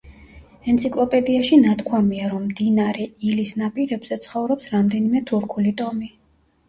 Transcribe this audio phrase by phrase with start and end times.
[0.71, 6.11] ენციკლოპედიაში ნათქვამია, რომ მდინარე ილის ნაპირებზე ცხოვრობს რამდენიმე თურქული ტომი.